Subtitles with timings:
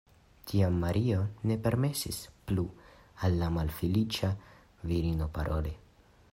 [0.51, 1.17] Tiam Mario
[1.49, 2.17] ne permesis
[2.51, 2.65] plu
[3.29, 4.33] al la malfeliĉa
[4.93, 5.79] virino paroli.